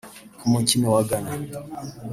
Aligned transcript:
ku 0.37 0.45
mukino 0.53 0.87
wa 0.95 1.01
Ghana 1.09 1.31